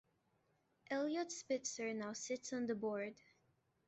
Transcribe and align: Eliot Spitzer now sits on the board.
Eliot 0.89 1.31
Spitzer 1.31 1.93
now 1.93 2.13
sits 2.13 2.53
on 2.53 2.65
the 2.65 2.73
board. 2.73 3.13